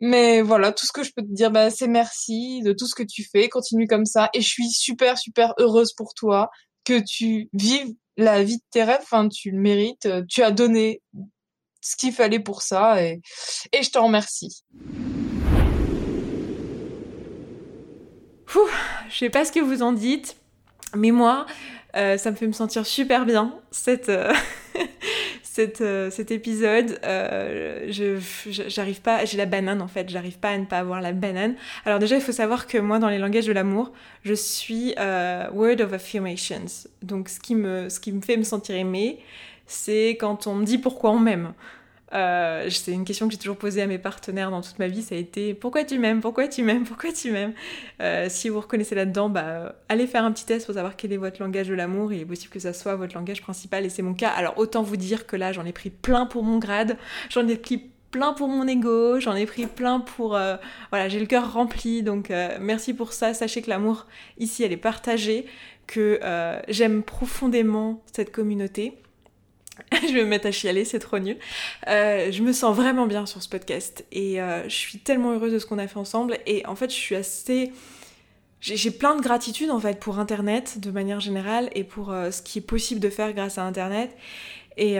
[0.00, 2.94] Mais voilà, tout ce que je peux te dire, bah, c'est merci de tout ce
[2.94, 3.48] que tu fais.
[3.48, 4.30] Continue comme ça.
[4.34, 6.50] Et je suis super super heureuse pour toi
[6.84, 9.00] que tu vives la vie de tes rêves.
[9.02, 10.08] Enfin, tu le mérites.
[10.28, 11.02] Tu as donné
[11.82, 13.20] ce qu'il fallait pour ça et
[13.72, 14.64] et je te remercie.
[19.10, 20.36] je sais pas ce que vous en dites,
[20.94, 21.46] mais moi,
[21.96, 24.32] euh, ça me fait me sentir super bien, cette, euh,
[25.42, 26.98] cette, euh, cet épisode.
[27.02, 31.12] je j'arrive pas, j'ai la banane en fait, j'arrive pas à ne pas avoir la
[31.12, 31.56] banane.
[31.84, 33.92] Alors déjà, il faut savoir que moi, dans les langages de l'amour,
[34.24, 34.94] je suis
[35.52, 36.66] word of affirmations.
[37.02, 39.18] Donc ce qui me, ce qui me fait me sentir aimée,
[39.66, 41.52] c'est quand on me dit pourquoi on m'aime.
[42.12, 45.02] Euh, c'est une question que j'ai toujours posée à mes partenaires dans toute ma vie,
[45.02, 47.52] ça a été pourquoi tu m'aimes, pourquoi tu m'aimes, pourquoi tu m'aimes?
[48.00, 51.16] Euh, si vous reconnaissez là-dedans, bah, allez faire un petit test pour savoir quel est
[51.16, 52.12] votre langage de l'amour.
[52.12, 54.30] Il est possible que ça soit votre langage principal et c'est mon cas.
[54.30, 56.96] Alors autant vous dire que là, j'en ai pris plein pour mon grade,
[57.28, 60.34] j'en ai pris plein pour mon ego, j'en ai pris plein pour...
[60.34, 60.56] Euh,
[60.90, 63.34] voilà, j'ai le cœur rempli, donc merci pour ça.
[63.34, 64.06] Sachez que l'amour,
[64.38, 65.46] ici, elle est partagée,
[65.86, 66.18] que
[66.68, 68.98] j'aime profondément cette communauté
[70.08, 71.36] je vais me mettre à chialer, c'est trop nul.
[71.88, 75.52] Euh, je me sens vraiment bien sur ce podcast et euh, je suis tellement heureuse
[75.52, 77.72] de ce qu'on a fait ensemble et en fait je suis assez...
[78.60, 82.42] J'ai plein de gratitude en fait pour Internet de manière générale et pour euh, ce
[82.42, 84.14] qui est possible de faire grâce à Internet.
[84.76, 84.96] Et,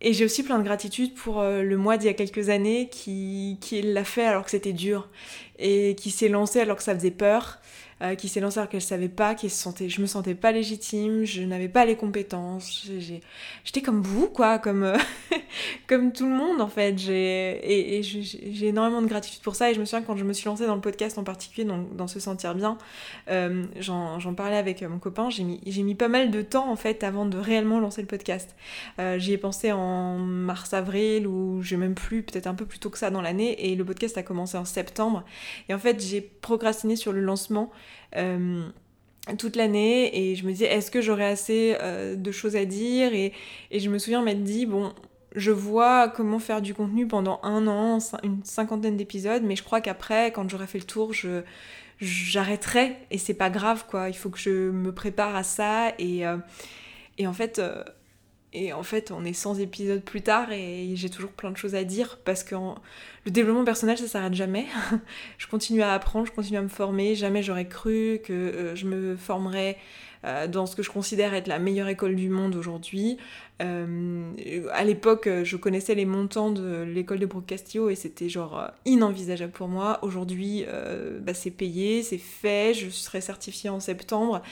[0.00, 3.58] et j'ai aussi plein de gratitude pour le mois d'il y a quelques années qui,
[3.60, 5.08] qui l'a fait alors que c'était dur
[5.58, 7.58] et qui s'est lancé alors que ça faisait peur
[8.02, 10.50] euh, qui s'est lancée alors qu'elle savait pas, qui se sentait, je me sentais pas
[10.50, 12.90] légitime, je n'avais pas les compétences,
[13.64, 14.96] j'étais comme vous quoi, comme euh,
[15.86, 16.98] comme tout le monde en fait.
[16.98, 20.32] J'ai et, j'ai énormément de gratitude pour ça et je me souviens quand je me
[20.32, 22.76] suis lancée dans le podcast en particulier, donc dans se sentir bien,
[23.30, 27.04] euh, j'en parlais avec mon copain, j'ai mis mis pas mal de temps en fait
[27.04, 28.56] avant de réellement lancer le podcast.
[29.18, 32.90] J'y ai pensé en mars avril ou j'ai même plus, peut-être un peu plus tôt
[32.90, 35.24] que ça dans l'année et le podcast a commencé en septembre
[35.68, 37.70] et en fait j'ai procrastiné sur le lancement
[38.16, 38.68] euh,
[39.38, 43.14] toute l'année et je me disais est-ce que j'aurais assez euh, de choses à dire
[43.14, 43.32] et,
[43.72, 44.92] je me souviens m'être dit bon
[45.34, 49.80] je vois comment faire du contenu pendant un an, une cinquantaine d'épisodes, mais je crois
[49.80, 51.42] qu'après, quand j'aurai fait le tour, je
[52.00, 54.10] j'arrêterai et c'est pas grave quoi.
[54.10, 56.36] Il faut que je me prépare à ça et, euh,
[57.16, 57.62] et en fait
[58.54, 61.74] et en fait, on est 100 épisodes plus tard et j'ai toujours plein de choses
[61.74, 64.66] à dire parce que le développement personnel, ça s'arrête jamais.
[65.38, 67.14] je continue à apprendre, je continue à me former.
[67.14, 69.78] Jamais j'aurais cru que euh, je me formerais
[70.24, 73.16] euh, dans ce que je considère être la meilleure école du monde aujourd'hui.
[73.62, 74.30] Euh,
[74.70, 79.52] à l'époque, je connaissais les montants de l'école de Brooke Castillo et c'était genre inenvisageable
[79.52, 79.98] pour moi.
[80.02, 80.66] Aujourd'hui,
[81.22, 84.42] bah, c'est payé, c'est fait, je serai certifiée en septembre.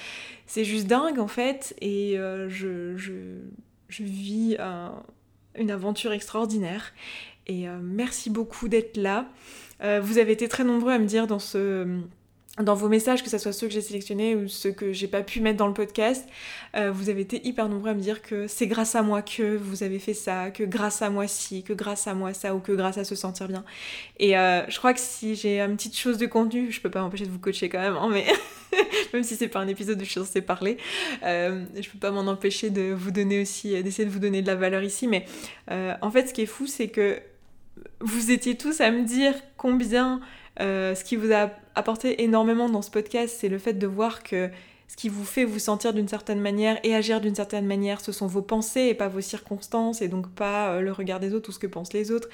[0.46, 2.16] C'est juste dingue en fait et
[2.48, 2.96] je
[3.90, 4.56] je vis
[5.54, 6.92] une aventure extraordinaire.
[7.46, 9.26] Et euh, merci beaucoup d'être là.
[9.82, 12.00] Euh, vous avez été très nombreux à me dire dans ce
[12.62, 15.22] dans vos messages, que ce soit ceux que j'ai sélectionnés ou ceux que j'ai pas
[15.22, 16.28] pu mettre dans le podcast,
[16.76, 19.56] euh, vous avez été hyper nombreux à me dire que c'est grâce à moi que
[19.56, 22.60] vous avez fait ça, que grâce à moi ci, que grâce à moi ça, ou
[22.60, 23.64] que grâce à se sentir bien.
[24.18, 27.00] Et euh, je crois que si j'ai une petite chose de contenu, je peux pas
[27.00, 28.26] m'empêcher de vous coacher quand même, hein, mais
[29.12, 30.76] même si c'est pas un épisode je suis censée parler,
[31.24, 34.46] euh, je peux pas m'en empêcher de vous donner aussi, d'essayer de vous donner de
[34.46, 35.08] la valeur ici.
[35.08, 35.24] Mais
[35.68, 37.20] en fait, ce qui est fou, c'est que
[38.00, 40.20] vous étiez tous à me dire combien
[40.60, 44.22] euh, ce qui vous a apporté énormément dans ce podcast, c'est le fait de voir
[44.22, 44.50] que
[44.90, 48.10] ce qui vous fait vous sentir d'une certaine manière et agir d'une certaine manière, ce
[48.10, 51.50] sont vos pensées et pas vos circonstances et donc pas euh, le regard des autres
[51.50, 52.28] ou ce que pensent les autres,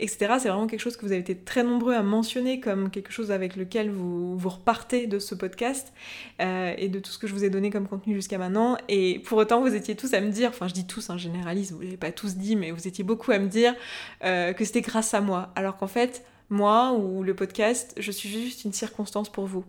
[0.00, 0.34] etc.
[0.38, 3.30] C'est vraiment quelque chose que vous avez été très nombreux à mentionner comme quelque chose
[3.30, 5.94] avec lequel vous, repartez de ce podcast
[6.42, 8.76] euh, et de tout ce que je vous ai donné comme contenu jusqu'à maintenant.
[8.90, 11.18] Et pour autant, vous étiez tous à me dire, enfin je dis tous, un hein,
[11.18, 13.74] généraliste, vous l'avez pas tous dit, mais vous étiez beaucoup à me dire
[14.20, 15.52] que c'était grâce à moi.
[15.56, 19.64] Alors qu'en fait, moi ou le podcast, je suis juste une circonstance pour vous.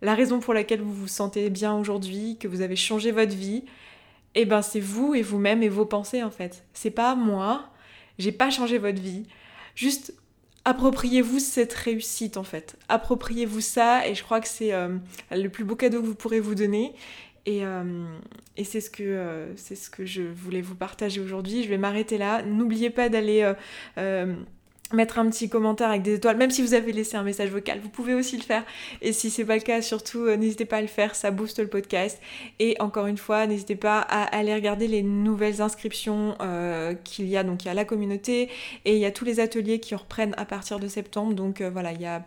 [0.00, 3.64] La raison pour laquelle vous vous sentez bien aujourd'hui, que vous avez changé votre vie,
[4.34, 6.64] eh ben c'est vous et vous-même et vos pensées en fait.
[6.72, 7.70] C'est pas moi,
[8.18, 9.26] j'ai pas changé votre vie.
[9.74, 10.14] Juste
[10.64, 12.76] appropriez-vous cette réussite en fait.
[12.88, 14.96] Appropriez-vous ça et je crois que c'est euh,
[15.32, 16.94] le plus beau cadeau que vous pourrez vous donner.
[17.46, 18.04] Et, euh,
[18.62, 21.62] c'est ce, euh, c'est ce que je voulais vous partager aujourd'hui.
[21.64, 22.42] Je vais m'arrêter là.
[22.42, 23.52] N'oubliez pas d'aller
[24.92, 27.78] mettre un petit commentaire avec des étoiles, même si vous avez laissé un message vocal,
[27.80, 28.64] vous pouvez aussi le faire.
[29.02, 31.58] Et si c'est pas le cas, surtout euh, n'hésitez pas à le faire, ça booste
[31.58, 32.20] le podcast.
[32.58, 37.36] Et encore une fois, n'hésitez pas à aller regarder les nouvelles inscriptions euh, qu'il y
[37.36, 37.44] a.
[37.44, 38.48] Donc il y a la communauté
[38.84, 41.34] et il y a tous les ateliers qui reprennent à partir de septembre.
[41.34, 42.24] Donc euh, voilà, il y a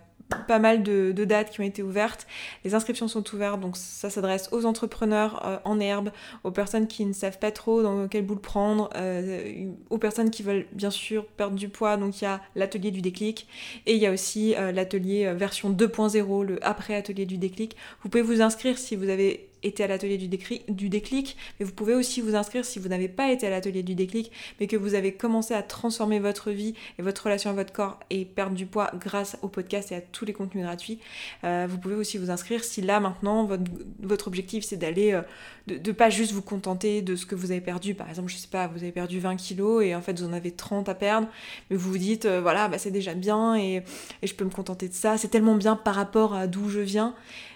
[0.47, 2.27] pas mal de, dates qui ont été ouvertes.
[2.65, 6.11] Les inscriptions sont ouvertes, donc ça s'adresse aux entrepreneurs euh, en herbe,
[6.43, 10.31] aux personnes qui ne savent pas trop dans quel bout le prendre, euh, aux personnes
[10.31, 11.97] qui veulent bien sûr perdre du poids.
[11.97, 13.47] Donc il y a l'atelier du déclic
[13.85, 17.75] et il y a aussi euh, l'atelier version 2.0, le après atelier du déclic.
[18.01, 21.71] Vous pouvez vous inscrire si vous avez été à l'atelier du, du, déclic, mais vous
[21.71, 24.75] pouvez aussi vous inscrire si vous n'avez pas été à l'atelier du déclic, mais que
[24.75, 28.55] vous avez commencé à transformer votre vie et votre relation à votre corps et perdre
[28.55, 30.99] du poids grâce au podcast et à tous les contenus gratuits.
[31.43, 33.63] Euh, vous pouvez aussi vous inscrire si là maintenant votre,
[33.99, 35.21] votre objectif c'est d'aller, euh,
[35.67, 37.93] de, de, pas juste vous contenter de ce que vous avez perdu.
[37.95, 40.33] Par exemple, je sais pas, vous avez perdu 20 kilos et en fait vous en
[40.33, 41.27] avez 30 à perdre,
[41.69, 43.83] mais vous vous dites euh, voilà, bah, c'est déjà bien et,
[44.21, 46.79] et je peux me contenter de ça, c'est tellement bien par rapport à d'où je
[46.79, 47.15] viens.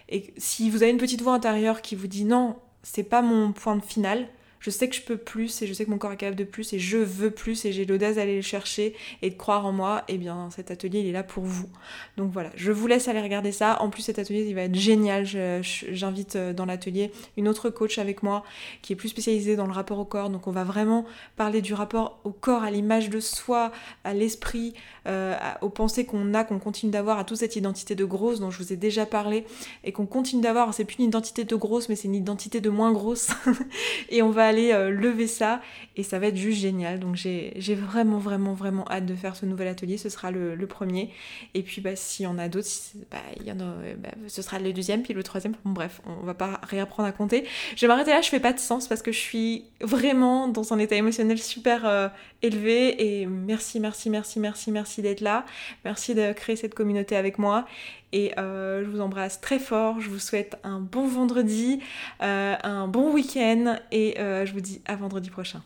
[0.09, 3.51] Et si vous avez une petite voix intérieure qui vous dit non, c'est pas mon
[3.51, 4.27] point final,
[4.65, 6.43] je sais que je peux plus et je sais que mon corps est capable de
[6.43, 9.71] plus et je veux plus et j'ai l'audace d'aller le chercher et de croire en
[9.71, 11.69] moi, et eh bien cet atelier il est là pour vous.
[12.17, 13.79] Donc voilà, je vous laisse aller regarder ça.
[13.83, 15.23] En plus cet atelier il va être génial.
[15.61, 18.43] J'invite euh, dans l'atelier une autre coach avec moi
[18.81, 20.31] qui est plus spécialisée dans le rapport au corps.
[20.31, 21.05] Donc on va vraiment
[21.35, 23.71] parler du rapport au corps, à l'image de soi,
[24.03, 24.73] à l'esprit,
[25.05, 28.49] euh, aux pensées qu'on a, qu'on continue d'avoir, à toute cette identité de grosse dont
[28.49, 29.45] je vous ai déjà parlé
[29.83, 30.73] et qu'on continue d'avoir.
[30.73, 33.29] C'est plus une identité de grosse, mais c'est une identité de moins grosse.
[34.09, 35.61] et on va aller euh, lever ça
[35.95, 36.99] et ça va être juste génial.
[36.99, 39.97] Donc j'ai vraiment, vraiment, vraiment hâte de faire ce nouvel atelier.
[39.97, 41.11] Ce sera le, premier.
[41.53, 42.67] Et puis bah, s'il y en a d'autres,
[43.11, 45.53] bah, y en a, bah, ce sera le deuxième, puis le troisième.
[45.63, 47.45] Bref, on va pas réapprendre à compter.
[47.75, 50.73] Je vais m'arrêter là, je fais pas de sens parce que je suis vraiment dans
[50.73, 52.07] un état émotionnel super euh,
[52.41, 53.21] élevé.
[53.21, 55.45] Et merci, merci, merci, merci, merci d'être là.
[55.83, 57.65] Merci de créer cette communauté avec moi.
[58.11, 59.99] Et euh, je vous embrasse très fort.
[59.99, 61.81] Je vous souhaite un bon vendredi,
[62.21, 63.77] euh, un bon week-end.
[63.91, 64.15] Et
[64.45, 65.61] je vous dis à vendredi prochain.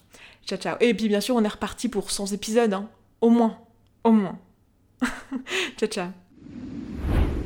[0.45, 0.77] Ciao, ciao.
[0.79, 2.73] Et puis bien sûr, on est reparti pour 100 épisodes.
[2.73, 2.89] Hein.
[3.21, 3.57] Au moins.
[4.03, 4.39] Au moins.
[5.77, 6.28] ciao, ciao.